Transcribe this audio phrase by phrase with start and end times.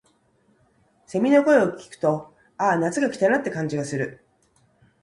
[1.05, 4.25] 蝉の鳴き声を聞くと、「ああ、夏が来たな」って感じがする。